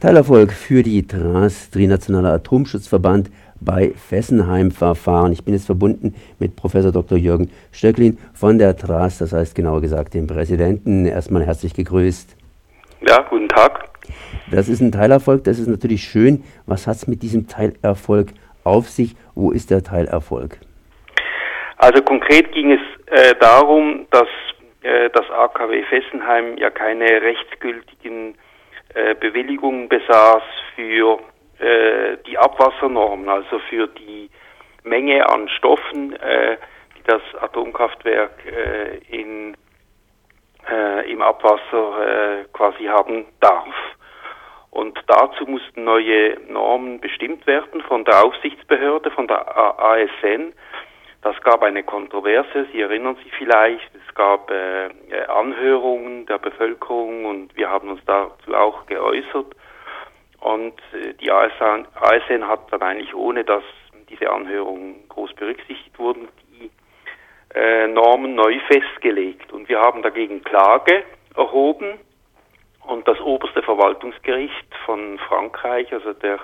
Teilerfolg 0.00 0.52
für 0.52 0.84
die 0.84 1.04
TRAS, 1.04 1.72
Trinationaler 1.72 2.34
Atomschutzverband 2.34 3.30
bei 3.60 3.90
Fessenheim-Verfahren. 3.96 5.32
Ich 5.32 5.44
bin 5.44 5.54
jetzt 5.54 5.66
verbunden 5.66 6.14
mit 6.38 6.54
Professor 6.54 6.92
Dr. 6.92 7.18
Jürgen 7.18 7.50
Stöcklin 7.72 8.16
von 8.32 8.58
der 8.58 8.76
TRAS, 8.76 9.18
das 9.18 9.32
heißt 9.32 9.56
genauer 9.56 9.80
gesagt 9.80 10.14
dem 10.14 10.28
Präsidenten. 10.28 11.04
Erstmal 11.04 11.44
herzlich 11.44 11.74
gegrüßt. 11.74 12.36
Ja, 13.08 13.22
guten 13.28 13.48
Tag. 13.48 13.88
Das 14.52 14.68
ist 14.68 14.80
ein 14.80 14.92
Teilerfolg, 14.92 15.42
das 15.42 15.58
ist 15.58 15.66
natürlich 15.66 16.04
schön. 16.04 16.44
Was 16.66 16.86
hat 16.86 16.94
es 16.94 17.08
mit 17.08 17.24
diesem 17.24 17.48
Teilerfolg 17.48 18.28
auf 18.62 18.88
sich? 18.88 19.16
Wo 19.34 19.50
ist 19.50 19.68
der 19.72 19.82
Teilerfolg? 19.82 20.58
Also 21.78 22.02
konkret 22.02 22.52
ging 22.52 22.70
es 22.70 22.80
äh, 23.06 23.34
darum, 23.40 24.06
dass 24.12 24.28
äh, 24.82 25.10
das 25.12 25.28
AKW 25.28 25.82
Fessenheim 25.90 26.56
ja 26.56 26.70
keine 26.70 27.04
rechtsgültigen 27.20 28.36
äh, 28.98 29.14
Bewilligungen 29.14 29.88
besaß 29.88 30.42
für 30.74 31.20
äh, 31.58 32.16
die 32.26 32.36
Abwassernormen, 32.36 33.28
also 33.28 33.60
für 33.70 33.86
die 33.86 34.28
Menge 34.82 35.28
an 35.28 35.48
Stoffen, 35.48 36.14
äh, 36.16 36.56
die 36.96 37.02
das 37.04 37.22
Atomkraftwerk 37.40 38.32
äh, 38.44 38.98
in, 39.08 39.56
äh, 40.68 41.12
im 41.12 41.22
Abwasser 41.22 42.40
äh, 42.40 42.44
quasi 42.52 42.86
haben 42.86 43.26
darf. 43.40 43.74
Und 44.70 44.98
dazu 45.06 45.44
mussten 45.46 45.84
neue 45.84 46.38
Normen 46.48 47.00
bestimmt 47.00 47.46
werden 47.46 47.80
von 47.82 48.04
der 48.04 48.24
Aufsichtsbehörde, 48.24 49.10
von 49.12 49.28
der 49.28 49.56
ASN. 49.56 50.52
Das 51.28 51.38
gab 51.42 51.62
eine 51.62 51.82
Kontroverse, 51.82 52.68
Sie 52.72 52.80
erinnern 52.80 53.16
sich 53.16 53.30
vielleicht, 53.36 53.94
es 53.94 54.14
gab 54.14 54.50
äh, 54.50 54.86
äh, 54.86 55.26
Anhörungen 55.28 56.24
der 56.24 56.38
Bevölkerung 56.38 57.26
und 57.26 57.54
wir 57.54 57.68
haben 57.68 57.90
uns 57.90 58.00
dazu 58.06 58.54
auch 58.54 58.86
geäußert. 58.86 59.54
Und 60.40 60.80
äh, 60.94 61.12
die 61.20 61.30
ASN, 61.30 61.86
ASN 62.00 62.48
hat 62.48 62.72
dann 62.72 62.80
eigentlich, 62.80 63.14
ohne 63.14 63.44
dass 63.44 63.62
diese 64.08 64.30
Anhörungen 64.30 65.06
groß 65.10 65.34
berücksichtigt 65.34 65.98
wurden, 65.98 66.28
die 66.50 66.70
äh, 67.54 67.88
Normen 67.88 68.34
neu 68.34 68.58
festgelegt. 68.60 69.52
Und 69.52 69.68
wir 69.68 69.80
haben 69.80 70.02
dagegen 70.02 70.42
Klage 70.42 71.02
erhoben 71.36 71.98
und 72.86 73.06
das 73.06 73.20
oberste 73.20 73.62
Verwaltungsgericht 73.62 74.74
von 74.86 75.18
Frankreich, 75.28 75.92
also 75.92 76.14
der 76.14 76.38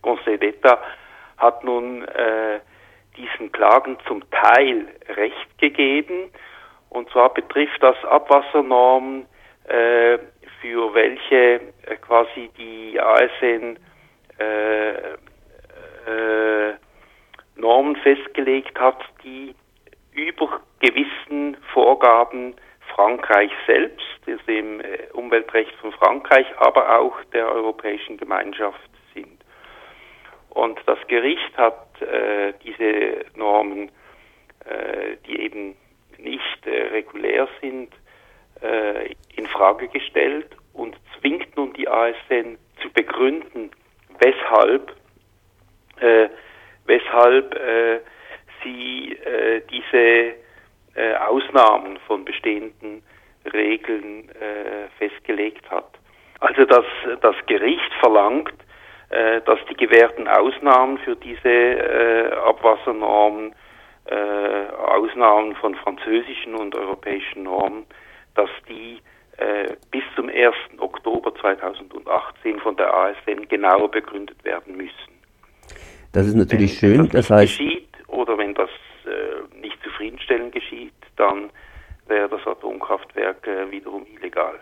Conseil 0.00 0.38
d'État, 0.38 0.78
hat 1.36 1.62
nun 1.62 2.08
äh, 2.08 2.60
diesen 3.20 3.52
Klagen 3.52 3.98
zum 4.06 4.22
Teil 4.30 4.86
Recht 5.08 5.58
gegeben. 5.58 6.30
Und 6.88 7.10
zwar 7.10 7.32
betrifft 7.32 7.82
das 7.82 7.96
Abwassernormen, 8.04 9.26
äh, 9.64 10.18
für 10.60 10.94
welche 10.94 11.60
äh, 11.86 11.96
quasi 12.00 12.50
die 12.58 13.00
ASN 13.00 13.78
äh, 14.38 14.90
äh, 14.90 16.74
Normen 17.56 17.96
festgelegt 17.96 18.78
hat, 18.78 18.98
die 19.22 19.54
über 20.12 20.60
gewissen 20.80 21.56
Vorgaben 21.72 22.54
Frankreich 22.94 23.52
selbst, 23.66 24.04
dem 24.48 24.80
äh, 24.80 24.84
Umweltrecht 25.12 25.72
von 25.76 25.92
Frankreich, 25.92 26.46
aber 26.58 26.98
auch 26.98 27.16
der 27.32 27.50
Europäischen 27.50 28.16
Gemeinschaft 28.16 28.80
und 30.50 30.78
das 30.86 30.98
Gericht 31.06 31.56
hat 31.56 32.02
äh, 32.02 32.52
diese 32.64 33.24
Normen, 33.36 33.90
äh, 34.64 35.16
die 35.26 35.40
eben 35.40 35.76
nicht 36.18 36.66
äh, 36.66 36.88
regulär 36.88 37.48
sind, 37.60 37.92
äh, 38.62 39.14
in 39.36 39.46
Frage 39.46 39.88
gestellt 39.88 40.48
und 40.72 40.96
zwingt 41.18 41.56
nun 41.56 41.72
die 41.74 41.88
ASN 41.88 42.58
zu 42.82 42.90
begründen, 42.92 43.70
weshalb, 44.18 44.94
äh, 46.00 46.28
weshalb 46.86 47.54
äh, 47.54 48.00
sie 48.62 49.16
diese 49.70 50.34
Ausnahmen 51.20 51.98
von 52.06 52.26
bestehenden 52.26 53.02
Regeln 53.54 54.28
festgelegt 54.98 55.70
hat. 55.70 55.88
Also 56.40 56.66
das, 56.66 56.84
das 57.22 57.36
Gericht 57.46 57.90
verlangt, 58.00 58.52
äh, 58.52 58.69
dass 59.10 59.58
die 59.68 59.74
gewährten 59.74 60.28
Ausnahmen 60.28 60.98
für 60.98 61.16
diese 61.16 61.48
äh, 61.48 62.32
Abwassernormen, 62.46 63.52
äh, 64.04 64.14
Ausnahmen 64.86 65.54
von 65.56 65.74
französischen 65.74 66.54
und 66.54 66.74
europäischen 66.74 67.42
Normen, 67.42 67.86
dass 68.34 68.50
die 68.68 68.98
äh, 69.36 69.74
bis 69.90 70.02
zum 70.16 70.28
1. 70.28 70.54
Oktober 70.78 71.34
2018 71.36 72.60
von 72.60 72.76
der 72.76 72.92
ASN 72.92 73.48
genauer 73.48 73.90
begründet 73.90 74.42
werden 74.44 74.76
müssen. 74.76 74.92
Das 76.12 76.26
ist 76.26 76.34
natürlich 76.34 76.82
wenn, 76.82 76.90
schön. 76.90 76.98
Wenn 76.98 77.08
das, 77.10 77.28
das 77.28 77.30
heißt, 77.30 77.58
geschieht 77.58 77.88
oder 78.08 78.36
wenn 78.36 78.54
das 78.54 78.70
äh, 79.06 79.58
nicht 79.60 79.82
zufriedenstellend 79.82 80.52
geschieht, 80.52 80.92
dann 81.16 81.50
wäre 82.06 82.28
das 82.28 82.46
Atomkraftwerk 82.46 83.46
äh, 83.46 83.70
wiederum 83.70 84.04
illegal. 84.14 84.60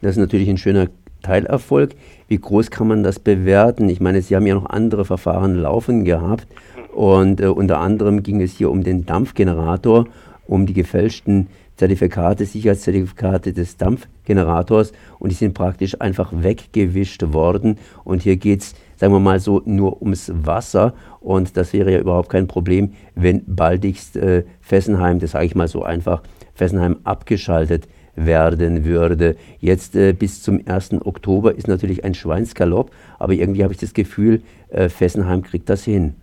Das 0.00 0.12
ist 0.12 0.18
natürlich 0.18 0.48
ein 0.48 0.58
schöner 0.58 0.88
Teilerfolg. 1.22 1.94
Wie 2.28 2.38
groß 2.38 2.70
kann 2.70 2.88
man 2.88 3.02
das 3.02 3.18
bewerten? 3.18 3.88
Ich 3.88 4.00
meine, 4.00 4.22
Sie 4.22 4.36
haben 4.36 4.46
ja 4.46 4.54
noch 4.54 4.68
andere 4.68 5.04
Verfahren 5.04 5.54
laufen 5.56 6.04
gehabt 6.04 6.46
und 6.92 7.40
äh, 7.40 7.46
unter 7.46 7.78
anderem 7.78 8.22
ging 8.22 8.40
es 8.40 8.52
hier 8.52 8.70
um 8.70 8.84
den 8.84 9.06
Dampfgenerator, 9.06 10.06
um 10.46 10.66
die 10.66 10.74
gefälschten 10.74 11.48
Zertifikate, 11.76 12.44
Sicherheitszertifikate 12.44 13.52
des 13.52 13.76
Dampfgenerators 13.76 14.92
und 15.18 15.30
die 15.30 15.34
sind 15.34 15.54
praktisch 15.54 16.00
einfach 16.00 16.30
weggewischt 16.32 17.32
worden. 17.32 17.78
Und 18.04 18.22
hier 18.22 18.36
geht 18.36 18.60
es, 18.60 18.74
sagen 18.96 19.12
wir 19.12 19.20
mal 19.20 19.40
so, 19.40 19.62
nur 19.64 20.00
ums 20.02 20.30
Wasser 20.34 20.94
und 21.20 21.56
das 21.56 21.72
wäre 21.72 21.92
ja 21.92 21.98
überhaupt 21.98 22.28
kein 22.28 22.46
Problem, 22.46 22.92
wenn 23.14 23.42
baldigst 23.46 24.16
äh, 24.16 24.44
Fessenheim, 24.60 25.18
das 25.18 25.32
sage 25.32 25.46
ich 25.46 25.54
mal 25.54 25.68
so 25.68 25.82
einfach, 25.82 26.22
Fessenheim 26.54 26.98
abgeschaltet 27.04 27.88
werden 28.14 28.84
würde. 28.84 29.36
Jetzt 29.60 29.96
äh, 29.96 30.12
bis 30.12 30.42
zum 30.42 30.60
1. 30.66 31.04
Oktober 31.04 31.54
ist 31.54 31.68
natürlich 31.68 32.04
ein 32.04 32.14
Schweinsgalopp, 32.14 32.90
aber 33.18 33.32
irgendwie 33.32 33.62
habe 33.62 33.72
ich 33.72 33.80
das 33.80 33.94
Gefühl, 33.94 34.42
äh, 34.70 34.88
Fessenheim 34.88 35.42
kriegt 35.42 35.68
das 35.68 35.84
hin. 35.84 36.14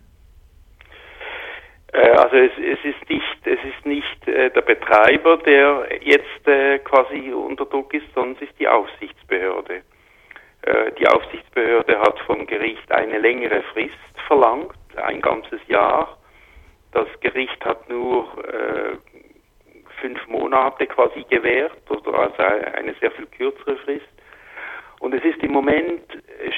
Äh, 1.94 2.10
also 2.12 2.36
es, 2.36 2.52
es, 2.58 2.80
ist 2.86 3.10
nicht, 3.10 3.48
es 3.48 3.60
ist 3.64 3.86
nicht 3.86 4.28
äh, 4.28 4.50
der 4.52 4.62
Betreiber, 4.62 5.38
der 5.38 5.88
jetzt 6.02 6.48
äh, 6.48 6.80
quasi 6.80 7.32
unter 7.32 7.66
Druck 7.66 7.94
ist, 7.94 8.06
sondern 8.14 8.36
es 8.36 8.50
ist 8.50 8.60
die 8.60 8.68
Aufsichtsbehörde. 8.68 9.82
Äh, 10.62 10.92
die 11.00 11.08
Aufsichtsbehörde 11.08 12.00
hat 12.00 12.20
vom 12.20 12.46
Gericht 12.46 12.92
eine 12.92 13.18
längere 13.20 13.64
Frist 13.74 13.96
verlangt, 14.28 14.76
ein 14.96 15.22
ganzes 15.22 15.60
Jahr. 15.68 16.18
Das 16.92 17.08
Gericht 17.22 17.64
hat 17.66 17.88
nur 17.88 18.28
fünf 20.02 20.28
Monate 20.28 20.88
quasi 20.88 21.26
gewährt, 21.30 21.90
oder 21.90 22.20
also 22.20 22.42
eine 22.42 22.94
sehr 22.96 23.12
viel 23.12 23.28
kürzere 23.28 23.78
Frist. 23.78 24.08
Und 25.00 25.14
es 25.14 25.24
ist 25.24 25.42
im 25.44 25.52
Moment 25.52 26.04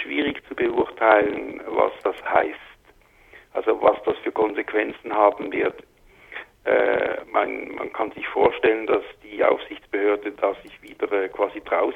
schwierig 0.01 0.41
zu 0.47 0.55
beurteilen, 0.55 1.61
was 1.67 1.91
das 2.03 2.15
heißt. 2.25 2.57
Also 3.53 3.81
was 3.81 4.01
das 4.03 4.17
für 4.19 4.31
Konsequenzen 4.31 5.13
haben 5.13 5.51
wird. 5.51 5.83
Äh, 6.63 7.23
man, 7.31 7.69
man, 7.75 7.91
kann 7.91 8.11
sich 8.11 8.27
vorstellen, 8.27 8.85
dass 8.85 9.03
die 9.23 9.43
Aufsichtsbehörde 9.43 10.31
da 10.33 10.53
sich 10.63 10.81
wieder 10.81 11.11
äh, 11.11 11.27
quasi 11.29 11.59
draus 11.61 11.93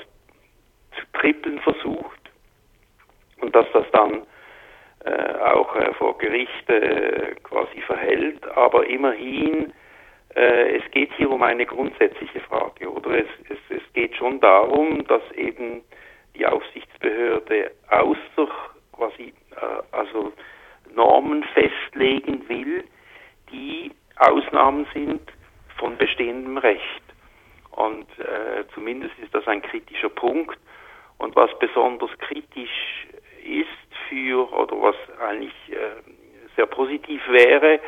zu 0.97 1.19
trippeln 1.19 1.59
versucht 1.59 2.31
und 3.41 3.55
dass 3.55 3.67
das 3.73 3.85
dann 3.91 4.23
äh, 5.05 5.35
auch 5.39 5.75
äh, 5.75 5.93
vor 5.93 6.17
Gericht 6.17 6.69
äh, 6.69 7.35
quasi 7.43 7.79
verhält. 7.81 8.45
Aber 8.55 8.87
immerhin 8.87 9.69
äh, 9.69 9.84
es 10.41 10.91
geht 10.91 11.13
hier 11.13 11.29
um 11.31 11.43
eine 11.43 11.65
grundsätzliche 11.65 12.41
Frage, 12.41 12.91
oder? 12.91 13.11
Es, 13.11 13.27
es, 13.49 13.57
es 13.77 13.93
geht 13.93 14.15
schon 14.15 14.39
darum, 14.39 15.05
dass 15.07 15.23
eben 15.33 15.81
die 16.35 16.45
Aufsichtsbehörde 16.45 17.71
außer 17.89 18.47
quasi 18.91 19.33
äh, 19.51 19.81
also 19.91 20.33
Normen 20.93 21.43
festlegen 21.53 22.47
will, 22.47 22.83
die 23.51 23.91
Ausnahmen 24.17 24.87
sind 24.93 25.21
von 25.77 25.97
bestehendem 25.97 26.57
Recht. 26.57 27.03
Und 27.71 28.07
äh, 28.19 28.63
zumindest 28.73 29.13
ist 29.19 29.33
das 29.33 29.45
ein 29.47 29.61
kritischer 29.61 30.09
Punkt. 30.09 30.57
Und 31.17 31.35
was 31.35 31.49
besonders 31.59 32.11
kritisch 32.19 33.07
ist 33.43 33.67
für, 34.09 34.51
oder 34.53 34.81
was 34.81 34.95
eigentlich 35.19 35.53
äh, 35.69 36.01
sehr 36.55 36.65
positiv 36.65 37.21
wäre, 37.27 37.79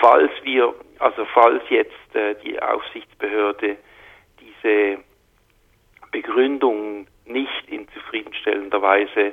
falls 0.00 0.30
wir, 0.42 0.74
also 0.98 1.24
falls 1.26 1.62
jetzt 1.68 2.14
äh, 2.14 2.34
die 2.44 2.60
Aufsichtsbehörde 2.60 3.76
diese 4.40 4.98
Begründung 6.12 7.06
nicht 7.24 7.68
in 7.68 7.88
zufriedenstellender 7.88 8.80
Weise 8.80 9.32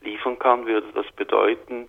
liefern 0.00 0.38
kann, 0.38 0.66
würde 0.66 0.88
das 0.94 1.10
bedeuten, 1.12 1.88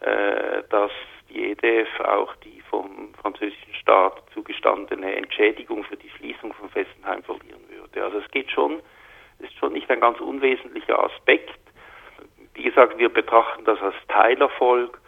äh, 0.00 0.62
dass 0.70 0.92
die 1.30 1.50
EDF 1.50 2.00
auch 2.00 2.34
die 2.36 2.60
vom 2.70 3.14
französischen 3.20 3.74
Staat 3.74 4.22
zugestandene 4.32 5.16
Entschädigung 5.16 5.84
für 5.84 5.96
die 5.96 6.10
Schließung 6.10 6.52
von 6.54 6.68
Fessenheim 6.70 7.22
verlieren 7.22 7.62
würde. 7.68 8.04
Also 8.04 8.18
es 8.18 8.30
geht 8.30 8.50
schon, 8.50 8.80
ist 9.40 9.56
schon 9.58 9.72
nicht 9.72 9.90
ein 9.90 10.00
ganz 10.00 10.20
unwesentlicher 10.20 11.02
Aspekt 11.02 11.58
gesagt, 12.64 12.98
wir 12.98 13.08
betrachten 13.08 13.64
das 13.64 13.80
als 13.80 13.94
Teilerfolg 14.08 15.00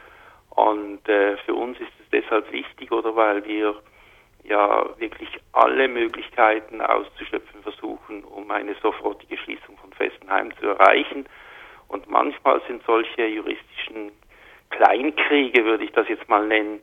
und 0.50 1.08
äh, 1.08 1.36
für 1.38 1.54
uns 1.54 1.78
ist 1.80 1.90
deshalb 2.12 2.50
wichtig, 2.52 2.92
oder 2.92 3.14
weil 3.16 3.44
wir 3.46 3.74
ja 4.44 4.86
wirklich 4.98 5.28
alle 5.52 5.88
Möglichkeiten 5.88 6.80
auszuschöpfen 6.80 7.62
versuchen, 7.62 8.24
um 8.24 8.50
eine 8.50 8.74
sofortige 8.82 9.36
Schließung 9.38 9.76
von 9.78 9.92
Fessenheim 9.92 10.50
zu 10.60 10.66
erreichen. 10.66 11.26
Und 11.88 12.08
manchmal 12.08 12.60
sind 12.66 12.82
solche 12.86 13.26
juristischen 13.26 14.12
Kleinkriege, 14.70 15.64
würde 15.64 15.84
ich 15.84 15.92
das 15.92 16.08
jetzt 16.08 16.28
mal 16.28 16.46
nennen, 16.46 16.80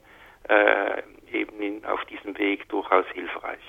äh, 0.50 1.02
eben 1.32 1.60
in, 1.62 1.86
auf 1.86 2.04
diesem 2.06 2.38
Weg 2.38 2.68
durchaus 2.70 3.06
hilfreich. 3.14 3.60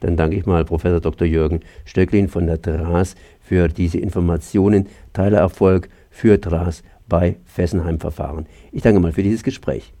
Dann 0.00 0.16
danke 0.16 0.36
ich 0.36 0.46
mal 0.46 0.64
Professor 0.64 1.00
Dr. 1.00 1.26
Jürgen 1.26 1.60
Stöcklin 1.84 2.28
von 2.28 2.46
der 2.46 2.60
TRAS 2.60 3.14
für 3.40 3.68
diese 3.68 3.98
Informationen. 3.98 4.88
Teilerfolg 5.12 5.88
für 6.10 6.40
TRAS 6.40 6.82
bei 7.08 7.36
Fessenheim-Verfahren. 7.46 8.46
Ich 8.72 8.82
danke 8.82 9.00
mal 9.00 9.12
für 9.12 9.22
dieses 9.22 9.42
Gespräch. 9.42 9.92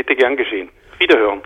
Bitte 0.00 0.16
gern 0.16 0.34
geschehen. 0.34 0.70
Wiederhören. 0.98 1.42